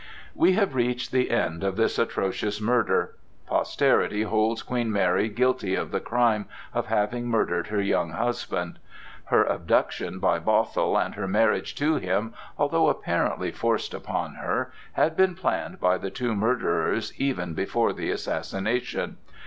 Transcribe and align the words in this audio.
We 0.33 0.53
have 0.53 0.73
reached 0.73 1.11
the 1.11 1.29
end 1.29 1.63
of 1.63 1.75
this 1.75 1.99
atrocious 1.99 2.59
murder. 2.59 3.15
Posterity 3.45 4.23
holds 4.23 4.63
Queen 4.63 4.91
Mary 4.91 5.29
guilty 5.29 5.75
of 5.75 5.91
the 5.91 5.99
crime 5.99 6.47
of 6.73 6.87
having 6.87 7.27
murdered 7.27 7.67
her 7.67 7.79
young 7.79 8.09
husband. 8.13 8.79
Her 9.25 9.43
abduction 9.43 10.17
by 10.17 10.39
Bothwell 10.39 10.97
and 10.97 11.13
her 11.13 11.27
marriage 11.27 11.75
to 11.75 11.97
him, 11.97 12.33
although 12.57 12.87
apparently 12.89 13.51
forced 13.51 13.93
upon 13.93 14.33
her, 14.41 14.71
had 14.93 15.15
been 15.15 15.35
planned 15.35 15.79
by 15.79 15.99
the 15.99 16.09
two 16.09 16.33
murderers 16.33 17.13
even 17.21 17.53
before 17.53 17.93
the 17.93 18.09
assassination. 18.09 19.17